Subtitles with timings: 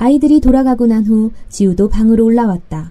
[0.00, 2.88] 아이들이 돌아가고 난 후 지우도 방으로 올라왔다.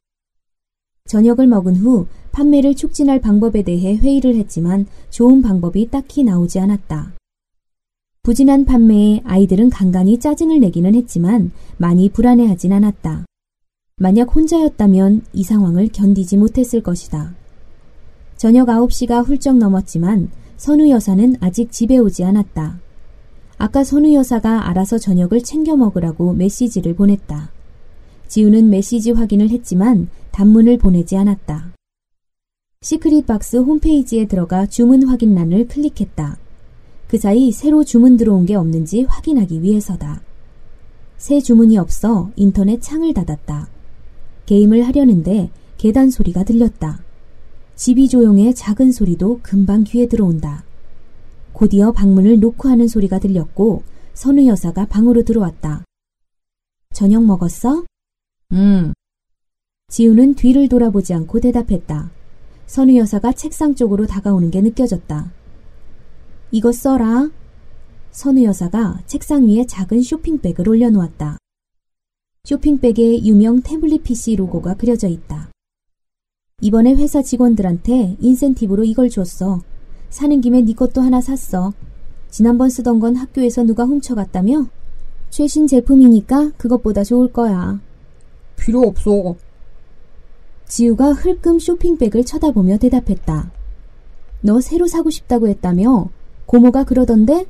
[1.05, 7.13] 저녁을 먹은 후 판매를 촉진할 방법에 대해 회의를 했지만 좋은 방법이 딱히 나오지 않았다.
[8.23, 13.25] 부진한 판매에 아이들은 간간히 짜증을 내기는 했지만 많이 불안해하진 않았다.
[13.95, 17.33] 만약 혼자였다면 이 상황을 견디지 못했을 것이다.
[18.35, 22.81] 저녁 9시가 훌쩍 넘었지만 선우 여사는 아직 집에 오지 않았다.
[23.59, 27.51] 아까 선우 여사가 알아서 저녁을 챙겨 먹으라고 메시지를 보냈다.
[28.27, 31.73] 지우는 메시지 확인을 했지만 단문을 보내지 않았다.
[32.81, 36.37] 시크릿 박스 홈페이지에 들어가 주문 확인란을 클릭했다.
[37.07, 40.21] 그 사이 새로 주문 들어온 게 없는지 확인하기 위해서다.
[41.17, 43.69] 새 주문이 없어 인터넷 창을 닫았다.
[44.45, 47.01] 게임을 하려는데 계단 소리가 들렸다.
[47.75, 50.66] 집이 조용해 작은 소리도 금방 귀에 들어온다.
[51.57, 53.81] 곧이어 방문을 놓고 하는 소리가 들렸고
[54.13, 55.83] 선우 여사가 방으로 들어왔다.
[56.93, 57.83] 저녁 먹었어?
[58.51, 58.93] 음.
[59.87, 62.11] 지우는 뒤를 돌아보지 않고 대답했다.
[62.67, 65.31] 선우 여사가 책상 쪽으로 다가오는 게 느껴졌다.
[66.51, 67.31] 이거 써라.
[68.11, 71.39] 선우 여사가 책상 위에 작은 쇼핑백을 올려놓았다.
[72.43, 75.49] 쇼핑백에 유명 태블릿 PC 로고가 그려져 있다.
[76.61, 79.63] 이번에 회사 직원들한테 인센티브로 이걸 줬어.
[80.09, 81.73] 사는 김에 네 것도 하나 샀어.
[82.29, 84.67] 지난번 쓰던 건 학교에서 누가 훔쳐갔다며?
[85.29, 87.79] 최신 제품이니까 그것보다 좋을 거야.
[88.55, 89.35] 필요 없어.
[90.67, 93.51] 지우가 흘끔 쇼핑백을 쳐다보며 대답했다.
[94.41, 96.09] 너 새로 사고 싶다고 했다며?
[96.45, 97.45] 고모가 그러던데?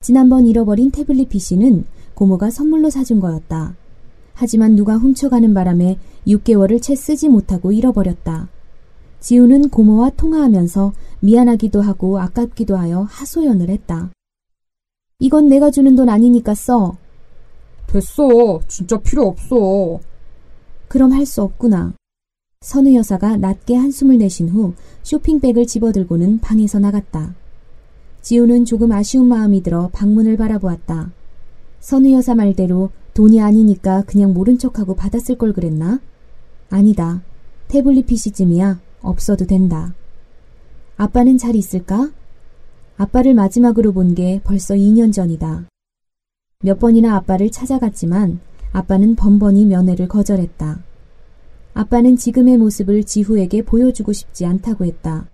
[0.00, 3.76] 지난번 잃어버린 태블릿 PC는 고모가 선물로 사준 거였다.
[4.34, 8.48] 하지만 누가 훔쳐가는 바람에 6개월을 채 쓰지 못하고 잃어버렸다.
[9.22, 14.10] 지우는 고모와 통화하면서 미안하기도 하고 아깝기도 하여 하소연을 했다.
[15.20, 16.96] 이건 내가 주는 돈 아니니까 써.
[17.86, 18.60] 됐어.
[18.66, 20.00] 진짜 필요 없어.
[20.88, 21.94] 그럼 할 수 없구나.
[22.62, 24.74] 선우 여사가 낮게 한숨을 내쉰 후
[25.04, 27.34] 쇼핑백을 집어들고는 방에서 나갔다.
[28.22, 31.12] 지우는 조금 아쉬운 마음이 들어 방문을 바라보았다.
[31.78, 36.00] 선우 여사 말대로 돈이 아니니까 그냥 모른 척하고 받았을 걸 그랬나?
[36.70, 37.22] 아니다.
[37.68, 38.80] 태블릿 PC쯤이야.
[39.02, 39.94] 없어도 된다.
[40.96, 42.10] 아빠는 잘 있을까?
[42.96, 45.64] 아빠를 마지막으로 본 게 벌써 2년 전이다.
[46.62, 48.40] 몇 번이나 아빠를 찾아갔지만
[48.72, 50.82] 아빠는 번번이 면회를 거절했다.
[51.74, 55.26] 아빠는 지금의 모습을 지후에게 보여주고 싶지 않다고 했다.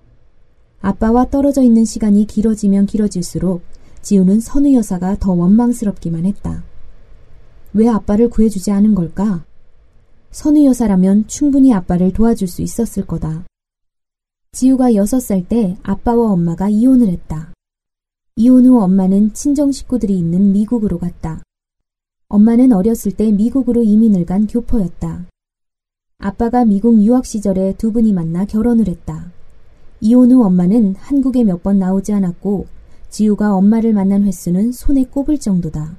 [0.80, 3.62] 아빠와 떨어져 있는 시간이 길어지면 길어질수록
[4.00, 6.62] 지우는 선우 여사가 더 원망스럽기만 했다.
[7.74, 9.44] 왜 아빠를 구해주지 않은 걸까?
[10.30, 13.44] 선우 여사라면 충분히 아빠를 도와줄 수 있었을 거다.
[14.53, 17.53] 지우가 6살 때 아빠와 엄마가 이혼을 했다.
[18.36, 21.42] 이혼 후 엄마는 친정 식구들이 있는 미국으로 갔다.
[22.28, 25.26] 엄마는 어렸을 때 미국으로 이민을 간 교포였다.
[26.19, 29.31] 아빠가 미국 유학 시절에 두 분이 만나 결혼을 했다.
[30.00, 32.66] 이혼 후 엄마는 한국에 몇 번 나오지 않았고
[33.10, 35.97] 지우가 엄마를 만난 횟수는 손에 꼽을 정도다.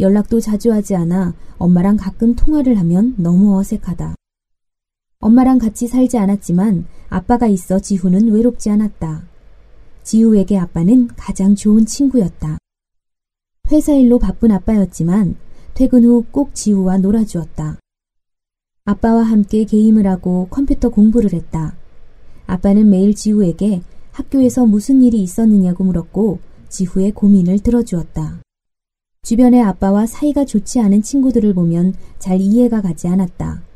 [0.00, 4.14] 연락도 자주 하지 않아 엄마랑 가끔 통화를 하면 너무 어색하다.
[5.20, 9.24] 엄마랑 같이 살지 않았지만 아빠가 있어 지후는 외롭지 않았다.
[10.04, 12.58] 지후에게 아빠는 가장 좋은 친구였다.
[13.72, 15.36] 회사 일로 바쁜 아빠였지만
[15.74, 17.78] 퇴근 후 꼭 지후와 놀아주었다.
[18.84, 21.76] 아빠와 함께 게임을 하고 컴퓨터 공부를 했다.
[22.46, 28.40] 아빠는 매일 지후에게 학교에서 무슨 일이 있었느냐고 물었고 지후의 고민을 들어주었다.
[29.22, 33.67] 주변의 아빠와 사이가 좋지 않은 친구들을 보면 잘 이해가 가지 않았다.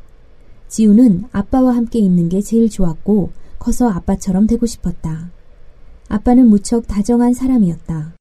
[0.72, 3.28] 지우는 아빠와 함께 있는 게 제일 좋았고
[3.58, 5.30] 커서 아빠처럼 되고 싶었다.
[6.08, 8.16] 아빠는 무척 다정한 사람이었다.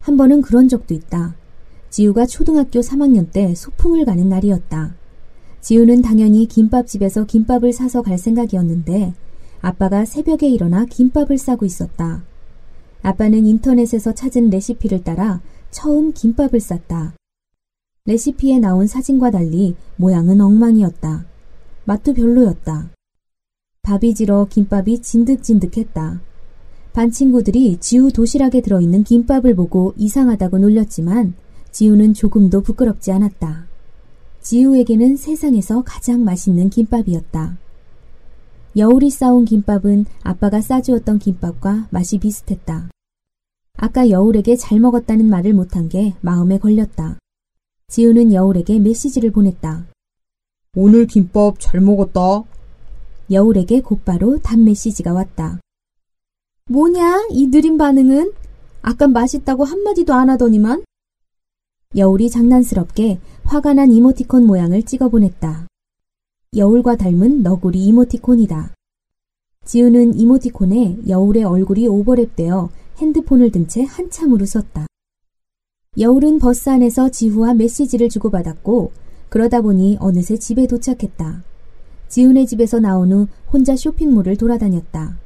[0.00, 1.34] 한 번은 그런 적도 있다.
[1.88, 4.96] 지우가 초등학교 3학년 때 소풍을 가는 날이었다.
[5.62, 9.14] 지우는 당연히 김밥집에서 김밥을 사서 갈 생각이었는데
[9.62, 12.22] 아빠가 새벽에 일어나 김밥을 싸고 있었다.
[13.00, 15.40] 아빠는 인터넷에서 찾은 레시피를 따라
[15.70, 17.14] 처음 김밥을 쌌다.
[18.04, 21.24] 레시피에 나온 사진과 달리 모양은 엉망이었다.
[21.86, 22.90] 맛도 별로였다.
[23.82, 26.20] 밥이 질어 김밥이 진득진득했다.
[26.92, 31.34] 반 친구들이 지우 도시락에 들어있는 김밥을 보고 이상하다고 놀렸지만
[31.70, 33.66] 지우는 조금도 부끄럽지 않았다.
[34.40, 37.56] 지우에게는 세상에서 가장 맛있는 김밥이었다.
[38.76, 42.90] 여울이 싸온 김밥은 아빠가 싸주었던 김밥과 맛이 비슷했다.
[43.76, 47.18] 아까 여울에게 잘 먹었다는 말을 못한 게 마음에 걸렸다.
[47.88, 49.86] 지우는 여울에게 메시지를 보냈다.
[50.78, 52.44] 오늘 김밥 잘 먹었다.
[53.30, 55.58] 여울에게 곧바로 답 메시지가 왔다.
[56.68, 58.32] 뭐냐, 이 느린 반응은?
[58.82, 60.84] 아까 맛있다고 한마디도 안 하더니만?
[61.96, 65.66] 여울이 장난스럽게 화가 난 이모티콘 모양을 찍어 보냈다.
[66.54, 68.74] 여울과 닮은 너구리 이모티콘이다.
[69.64, 72.68] 지우는 이모티콘에 여울의 얼굴이 오버랩되어
[72.98, 74.86] 핸드폰을 든 채 한참 으로 썼다.
[75.98, 78.92] 여울은 버스 안에서 지후와 메시지를 주고받았고
[79.28, 81.42] 그러다 보니 어느새 집에 도착했다.
[82.08, 85.18] 지훈의 집에서 나온 후 혼자 쇼핑몰을 돌아다녔다.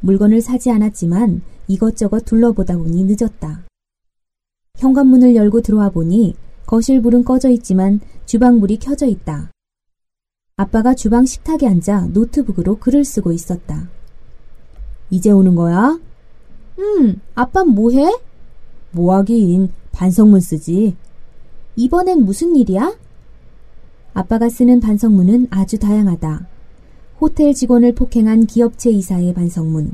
[0.00, 3.64] 물건을 사지 않았지만 이것저것 둘러보다 보니 늦었다.
[4.78, 6.34] 현관문을 열고 들어와 보니
[6.66, 9.50] 거실 불은 꺼져 있지만 주방불이 켜져 있다.
[10.56, 13.88] 아빠가 주방 식탁에 앉아 노트북으로 글을 쓰고 있었다.
[15.10, 15.98] 이제 오는 거야?
[16.78, 18.16] 응, 아빠 뭐해?
[18.92, 20.96] 뭐하긴 반성문 쓰지.
[21.76, 22.96] 이번엔 무슨 일이야?
[24.12, 26.46] 아빠가 쓰는 반성문은 아주 다양하다.
[27.20, 29.92] 호텔 직원을 폭행한 기업체 이사의 반성문,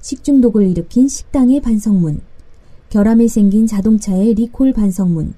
[0.00, 2.20] 식중독을 일으킨 식당의 반성문,
[2.90, 5.34] 결함이 생긴 자동차의 리콜 반성문,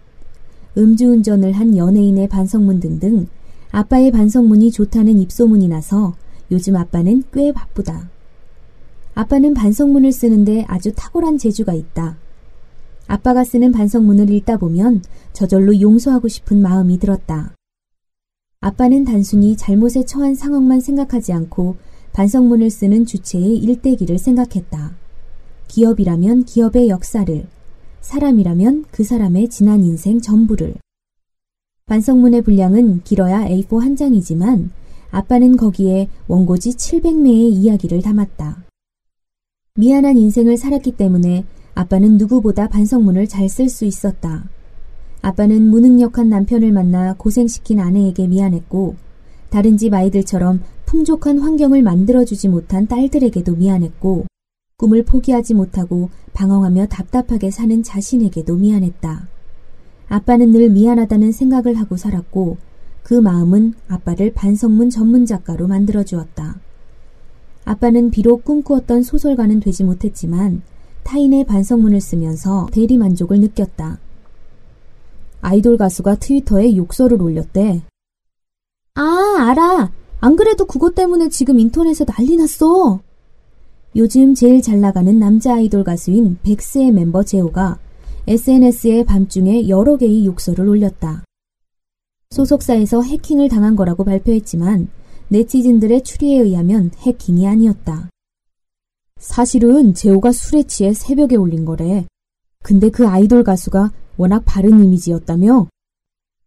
[0.76, 3.28] 음주운전을 한 연예인의 반성문 등등
[3.70, 6.14] 아빠의 반성문이 좋다는 입소문이 나서
[6.50, 8.10] 요즘 아빠는 꽤 바쁘다.
[9.14, 12.16] 아빠는 반성문을 쓰는데 아주 탁월한 재주가 있다.
[13.06, 15.02] 아빠가 쓰는 반성문을 읽다 보면
[15.32, 17.57] 저절로 용서하고 싶은 마음이 들었다.
[18.60, 21.76] 아빠는 단순히 잘못에 처한 상황만 생각하지 않고
[22.12, 24.96] 반성문을 쓰는 주체의 일대기를 생각했다.
[25.68, 27.46] 기업이라면 기업의 역사를,
[28.00, 30.74] 사람이라면 그 사람의 지난 인생 전부를.
[31.86, 34.72] 반성문의 분량은 길어야 A4 한 장이지만
[35.12, 38.64] 아빠는 거기에 원고지 700매의 이야기를 담았다.
[39.76, 41.44] 미안한 인생을 살았기 때문에
[41.76, 44.48] 아빠는 누구보다 반성문을 잘 쓸 수 있었다.
[45.22, 48.96] 아빠는 무능력한 남편을 만나 고생시킨 아내에게 미안했고
[49.50, 54.26] 다른 집 아이들처럼 풍족한 환경을 만들어주지 못한 딸들에게도 미안했고
[54.76, 59.28] 꿈을 포기하지 못하고 방황하며 답답하게 사는 자신에게도 미안했다.
[60.08, 62.56] 아빠는 늘 미안하다는 생각을 하고 살았고
[63.02, 66.60] 그 마음은 아빠를 반성문 전문 작가로 만들어 주었다.
[67.64, 70.62] 아빠는 비록 꿈꾸었던 소설가는 되지 못했지만
[71.02, 73.98] 타인의 반성문을 쓰면서 대리 만족을 느꼈다.
[75.40, 77.82] 아이돌 가수가 트위터에 욕설을 올렸대.
[78.94, 79.92] 아, 알아.
[80.20, 83.00] 안 그래도 그것 때문에 지금 인터넷에 난리 났어.
[83.96, 87.78] 요즘 제일 잘 나가는 남자 아이돌 가수인 백스의 멤버 제오가
[88.26, 91.24] SNS에 밤중에 여러 개의 욕설을 올렸다.
[92.30, 94.88] 소속사에서 해킹을 당한 거라고 발표했지만
[95.28, 98.10] 네티즌들의 추리에 의하면 해킹이 아니었다.
[99.18, 102.06] 사실은 제오가 술에 취해 새벽에 올린 거래.
[102.62, 105.68] 근데 그 아이돌 가수가 워낙 바른 이미지였다며?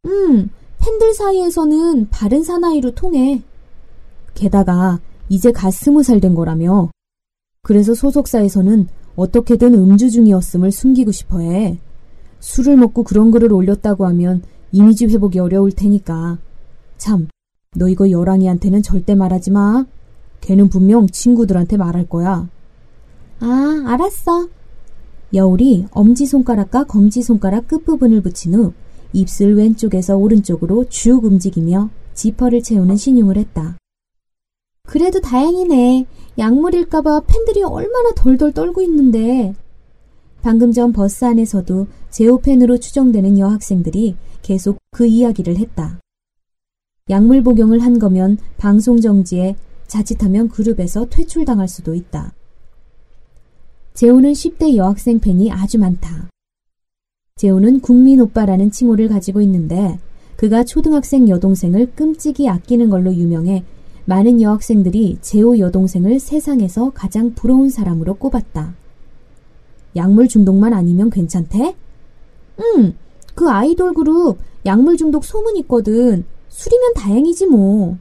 [0.06, 3.42] 음, 팬들 사이에서는 바른 사나이로 통해.
[4.36, 6.90] 게다가 이제 갓 스무 살 된 거라며.
[7.64, 11.80] 그래서 소속사에서는 어떻게든 음주 중이었음을 숨기고 싶어 해.
[12.40, 16.40] 술을 먹고 그런 글을 올렸다고 하면 이미지 회복이 어려울 테니까.
[16.98, 17.28] 참,
[17.76, 19.86] 너 이거 여랑이한테는 절대 말하지 마.
[20.42, 22.50] 걔는 분명 친구들한테 말할 거야.
[23.40, 24.48] 아, 알았어.
[25.34, 28.74] 여울이 엄지손가락과 검지손가락 끝부분을 붙인 후
[29.14, 33.78] 입술 왼쪽에서 오른쪽으로 쭉 움직이며 지퍼를 채우는 신용을 했다.
[34.84, 36.06] 그래도 다행이네.
[36.38, 39.54] 약물일까봐 팬들이 얼마나 덜덜 떨고 있는데.
[40.42, 46.00] 방금 전 버스 안에서도 제오 팬으로 추정되는 여학생들이 계속 그 이야기를 했다.
[47.10, 49.56] 약물 복용을 한 거면 방송 정지에
[49.88, 52.34] 자칫하면 그룹에서 퇴출당할 수도 있다.
[53.94, 56.30] 재호는 10대 여학생 팬이 아주 많다.
[57.36, 60.00] 재호는 국민 오빠라는 칭호를 가지고 있는데
[60.38, 63.64] 그가 초등학생 여동생을 끔찍이 아끼는 걸로 유명해
[64.06, 68.76] 많은 여학생들이 재호 여동생을 세상에서 가장 부러운 사람으로 꼽았다.
[69.96, 71.76] 약물 중독만 아니면 괜찮대?
[72.60, 72.94] 응,
[73.36, 76.26] 그 아이돌 그룹 약물 중독 소문 있거든.
[76.50, 77.98] 술이면 다행이지 뭐.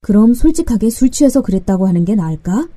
[0.00, 2.68] 그럼 솔직하게 술 취해서 그랬다고 하는 게 나을까?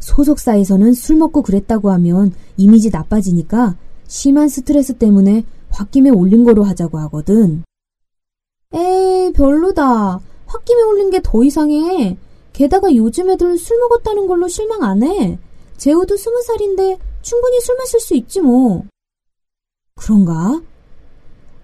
[0.00, 3.76] 소속사에서는 술 먹고 그랬다고 하면 이미지 나빠지니까
[4.06, 7.62] 심한 스트레스 때문에 홧김에 올린 거로 하자고 하거든.
[8.72, 10.20] 에이, 별로다.
[10.46, 12.16] 홧김에 올린 게 더 이상해.
[12.52, 15.38] 게다가 요즘 애들 술 먹었다는 걸로 실망 안 해.
[15.76, 18.84] 재호도 스무 살인데 충분히 술 마실 수 있지 뭐.
[19.94, 20.60] 그런가?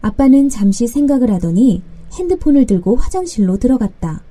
[0.03, 4.23] 아빠는 잠시 생각을 하더니 핸드폰을 들고 화장실로 들어갔다.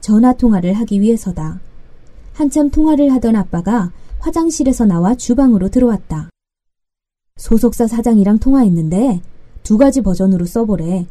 [0.00, 1.60] 전화 통화를 하기 위해서다.
[2.40, 6.30] 한참 통화를 하던 아빠가 화장실에서 나와 주방으로 들어왔다.
[7.36, 9.20] 소속사 사장이랑 통화했는데
[9.62, 11.06] 두 가지 버전으로 써보래.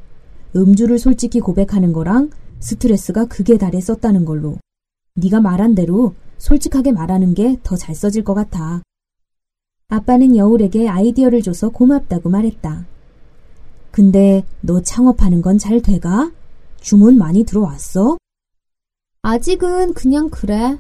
[0.56, 2.32] 음주를 솔직히 고백하는 거랑
[2.62, 4.58] 스트레스가 극에 달해 썼다는 걸로.
[5.14, 8.82] 네가 말한 대로 솔직하게 말하는 게 더 잘 써질 것 같아.
[9.90, 12.88] 아빠는 여울에게 아이디어를 줘서 고맙다고 말했다.
[13.92, 16.32] 근데 너 창업하는 건 잘 돼가?
[16.82, 18.18] 주문 많이 들어왔어?
[19.22, 20.80] 아직은 그냥 그래.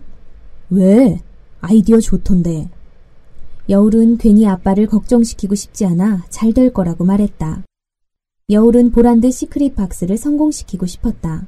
[0.70, 1.20] 왜?
[1.62, 2.70] 아이디어 좋던데.
[3.70, 7.64] 여울은 괜히 아빠를 걱정시키고 싶지 않아 잘 될 거라고 말했다.
[8.50, 11.48] 여울은 보란듯 시크릿 박스를 성공시키고 싶었다.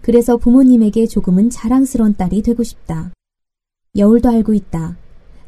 [0.00, 3.12] 그래서 부모님에게 조금은 자랑스러운 딸이 되고 싶다.
[3.96, 4.96] 여울도 알고 있다.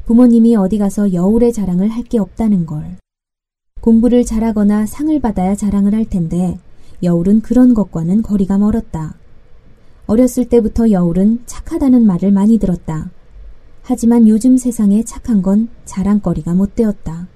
[0.05, 2.97] 부모님이 어디 가서 여울의 자랑을 할 게 없다는 걸.
[3.81, 6.59] 공부를 잘하거나 상을 받아야 자랑을 할 텐데
[7.01, 9.15] 여울은 그런 것과는 거리가 멀었다.
[10.07, 13.09] 어렸을 때부터 여울은 착하다는 말을 많이 들었다.
[13.81, 17.27] 하지만 요즘 세상에 착한 건 자랑거리가 못 되었다.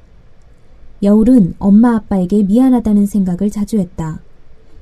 [1.01, 4.21] 여울은 엄마 아빠에게 미안하다는 생각을 자주 했다.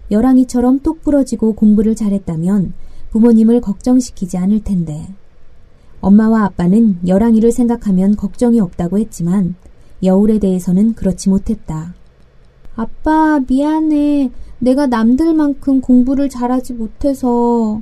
[0.09, 2.73] 여랑이처럼 똑 부러지고 공부를 잘했다면
[3.11, 5.07] 부모님을 걱정시키지 않을 텐데.
[6.01, 9.55] 엄마와 아빠는 여랑이를 생각하면 걱정이 없다고 했지만
[10.03, 11.93] 여울에 대해서는 그렇지 못했다.
[12.75, 14.31] 아빠, 미안해.
[14.59, 17.81] 내가 남들만큼 공부를 잘하지 못해서.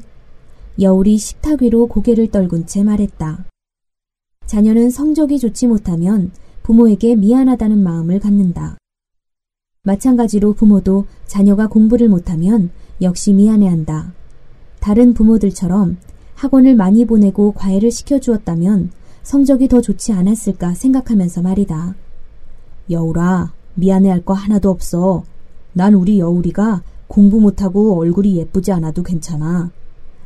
[0.79, 3.46] 여울이 식탁 위로 고개를 떨군 채 말했다.
[4.46, 6.32] 자녀는 성적이 좋지 못하면
[6.63, 8.77] 부모에게 미안하다는 마음을 갖는다.
[9.84, 14.13] 마찬가지로 부모도 자녀가 공부를 못하면 역시 미안해한다.
[14.79, 15.98] 다른 부모들처럼
[16.36, 18.91] 학원을 많이 보내고 과외를 시켜주었다면
[19.24, 21.96] 성적이 더 좋지 않았을까 생각하면서 말이다.
[22.89, 25.24] 여울아, 미안해할 거 하나도 없어.
[25.77, 29.72] 난 우리 여울이가 공부 못하고 얼굴이 예쁘지 않아도 괜찮아.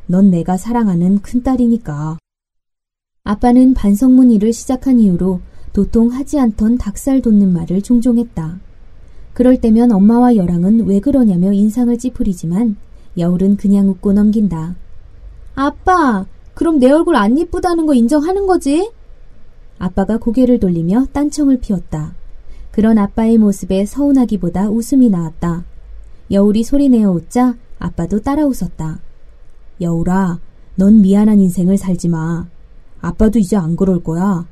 [0.05, 2.19] 넌 내가 사랑하는 큰딸이니까.
[3.23, 5.41] 아빠는 반성문 일을 시작한 이후로
[5.73, 8.59] 도통 하지 않던 닭살 돋는 말을 종종 했다.
[9.33, 12.75] 그럴 때면 엄마와 여랑은 왜 그러냐며 인상을 찌푸리지만
[13.17, 14.75] 여울은 그냥 웃고 넘긴다.
[15.55, 18.91] 아빠, 그럼 내 얼굴 안 이쁘다는 거 인정하는 거지?
[19.79, 22.18] 아빠가 고개를 돌리며 딴청을 피웠다.
[22.79, 25.65] 그런 아빠의 모습에 서운하기보다 웃음이 나왔다.
[26.31, 29.01] 여울이 소리내어 웃자 아빠도 따라 웃었다.
[29.81, 30.39] 여울아,
[30.75, 32.47] 넌 미안한 인생을 살지 마.
[33.01, 34.47] 아빠도 이제 안 그럴 거야.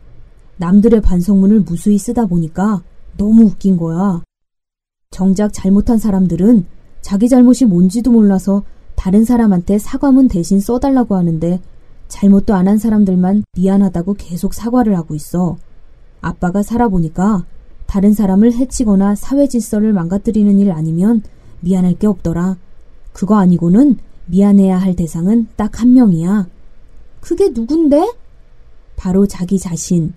[0.58, 2.84] 남들의 반성문을 무수히 쓰다 보니까
[3.16, 4.22] 너무 웃긴 거야.
[5.10, 6.66] 정작 잘못한 사람들은
[7.00, 8.64] 자기 잘못이 뭔지도 몰라서
[8.96, 11.62] 다른 사람한테 사과문 대신 써달라고 하는데
[12.10, 15.56] 잘못도 안 한 사람들만 미안하다고 계속 사과를 하고 있어.
[16.20, 17.46] 아빠가 살아보니까
[17.88, 21.24] 다른 사람을 해치거나 사회 질서를 망가뜨리는 일 아니면
[21.62, 22.58] 미안할 게 없더라.
[23.14, 26.48] 그거 아니고는 미안해야 할 대상은 딱 한 명이야.
[27.22, 28.14] 그게 누군데?
[28.96, 30.14] 바로 자기 자신.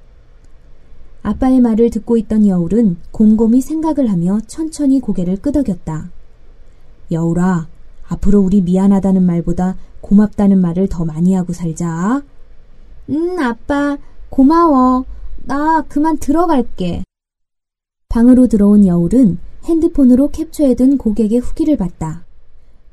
[1.23, 6.11] 아빠의 말을 듣고 있던 여울은 곰곰이 생각을 하며 천천히 고개를 끄덕였다.
[7.13, 7.69] 여울아,
[8.09, 12.23] 앞으로 우리 미안하다는 말보다 고맙다는 말을 더 많이 하고 살자.
[13.11, 13.99] 응, 아빠,
[14.31, 15.05] 고마워.
[15.45, 17.05] 나 그만 들어갈게.
[18.11, 22.25] 방으로 들어온 여울은 핸드폰으로 캡처해둔 고객의 후기를 봤다.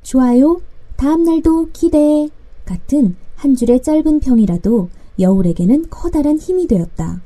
[0.04, 0.62] 좋아요,
[0.96, 2.30] 다음날도 기대
[2.66, 7.24] 같은 한 줄의 짧은 평이라도 여울에게는 커다란 힘이 되었다.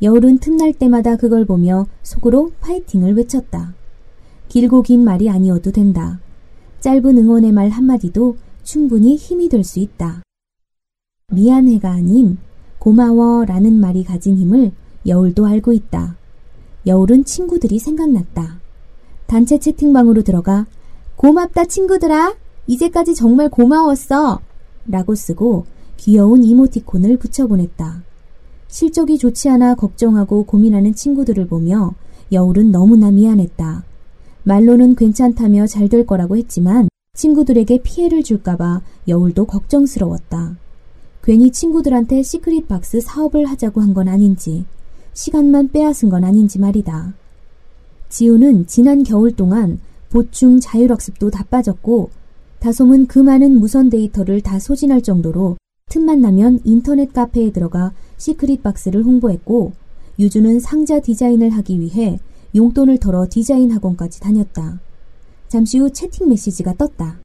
[0.00, 3.74] 여울은 틈날 때마다 그걸 보며 속으로 파이팅을 외쳤다.
[4.48, 6.20] 길고 긴 말이 아니어도 된다.
[6.80, 10.22] 짧은 응원의 말 한마디도 충분히 힘이 될 수 있다.
[11.30, 12.38] 미안해가 아닌
[12.78, 14.72] 고마워 라는 말이 가진 힘을
[15.06, 16.16] 여울도 알고 있다.
[16.86, 18.60] 여울은 친구들이 생각났다.
[19.26, 20.66] 단체 채팅방으로 들어가
[21.16, 22.34] 고맙다 친구들아.
[22.66, 24.40] 이제까지 정말 고마웠어.
[24.86, 28.02] 라고 쓰고 귀여운 이모티콘을 붙여보냈다.
[28.68, 31.94] 실적이 좋지 않아 걱정하고 고민하는 친구들을 보며
[32.32, 33.84] 여울은 너무나 미안했다.
[34.44, 40.56] 말로는 괜찮다며 잘 될 거라고 했지만 친구들에게 피해를 줄까봐 여울도 걱정스러웠다.
[41.22, 44.64] 괜히 친구들한테 Secret Box 사업을 하자고 한 건 아닌지
[45.12, 47.14] 시간만 빼앗은 건 아닌지 말이다.
[48.08, 52.10] 지우는 지난 겨울 동안 보충 자율학습도 다 빠졌고
[52.58, 55.56] 다솜은 그 많은 무선 데이터를 다 소진할 정도로
[55.88, 59.72] 틈만 나면 인터넷 카페에 들어가 Secret Box를 홍보했고
[60.18, 62.18] 유주는 상자 디자인을 하기 위해
[62.54, 64.80] 용돈을 털어 디자인 학원까지 다녔다.
[65.48, 67.20] 잠시 후 채팅 메시지가 떴다.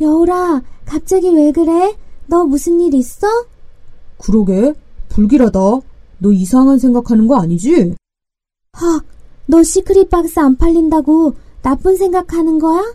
[0.00, 1.96] 여울아, 갑자기 왜 그래?
[2.26, 3.26] 너 무슨 일 있어?
[4.18, 4.74] 그러게,
[5.08, 5.80] 불길하다.
[6.18, 7.94] 너 이상한 생각하는 거 아니지?
[8.80, 9.04] 헉,
[9.46, 12.94] 너 Secret Box 안 팔린다고 나쁜 생각하는 거야?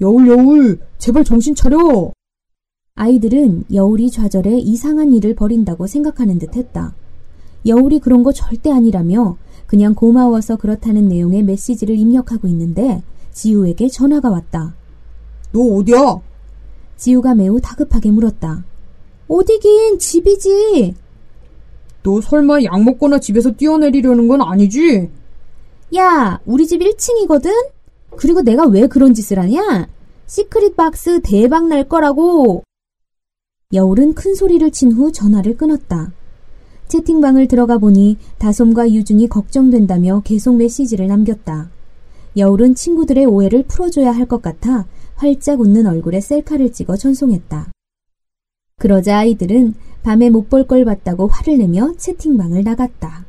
[0.00, 2.12] 여울, 여울, 제발 정신 차려.
[2.96, 6.94] 아이들은 여울이 좌절해 이상한 일을 벌인다고 생각하는 듯 했다.
[7.66, 9.36] 여울이 그런 거 절대 아니라며
[9.66, 14.74] 그냥 고마워서 그렇다는 내용의 메시지를 입력하고 있는데 지우에게 전화가 왔다.
[15.52, 16.20] 너 어디야?
[16.96, 18.64] 지우가 매우 다급하게 물었다.
[19.28, 20.94] 어디긴 집이지.
[22.04, 25.10] 너 설마 약 먹거나 집에서 뛰어내리려는 건 아니지?
[25.96, 27.50] 야, 우리 집 1층이거든?
[28.16, 29.88] 그리고 내가 왜 그런 짓을 하냐?
[30.26, 32.62] 시크릿 박스 대박 날 거라고!
[33.72, 36.12] 여울은 큰 소리를 친 후 전화를 끊었다.
[36.88, 41.70] 채팅방을 들어가 보니 다솜과 유준이 걱정된다며 계속 메시지를 남겼다.
[42.36, 47.70] 여울은 친구들의 오해를 풀어줘야 할 것 같아 활짝 웃는 얼굴에 셀카를 찍어 전송했다.
[48.78, 53.24] 그러자 아이들은 밤에 못 볼 걸 봤다고 화를 내며 채팅방을 나갔다.